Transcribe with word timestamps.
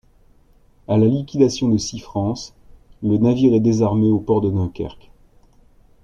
À 0.87 0.97
la 0.97 1.05
liquidation 1.05 1.69
de 1.69 1.77
SeaFrance, 1.77 2.55
le 3.03 3.19
navire 3.19 3.53
est 3.53 3.59
désarmé 3.59 4.09
au 4.09 4.17
port 4.17 4.41
de 4.41 4.49
Dunkerque. 4.49 5.11